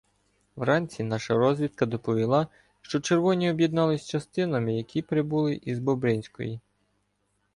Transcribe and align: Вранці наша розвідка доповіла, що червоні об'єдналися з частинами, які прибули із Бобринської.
Вранці 0.55 1.03
наша 1.03 1.33
розвідка 1.33 1.85
доповіла, 1.85 2.47
що 2.81 2.99
червоні 2.99 3.51
об'єдналися 3.51 4.05
з 4.05 4.09
частинами, 4.09 4.77
які 4.77 5.01
прибули 5.01 5.59
із 5.63 5.79
Бобринської. 5.79 6.59